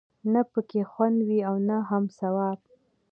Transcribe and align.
نه 0.33 0.41
پکې 0.51 0.81
خوند 0.91 1.17
وي 1.27 1.39
او 1.49 1.55
نه 1.67 1.77
هم 1.89 2.03
ثواب. 2.19 2.59